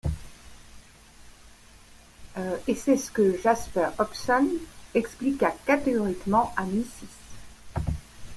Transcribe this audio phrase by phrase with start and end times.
[2.67, 4.47] Et c’est ce que Jasper Hobson
[4.95, 7.83] expliqua catégoriquement à Mrs.